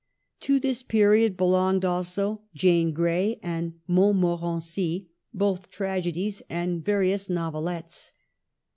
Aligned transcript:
29 0.39 0.59
To 0.61 0.67
this 0.67 0.81
period 0.81 1.37
belong 1.37 1.85
also 1.85 2.41
Jane 2.55 2.91
Grey 2.91 3.39
and 3.43 3.75
Mont 3.85 4.17
morency, 4.19 5.05
both 5.31 5.69
tragedies, 5.69 6.41
and 6.49 6.83
various 6.83 7.29
novelettes. 7.29 8.11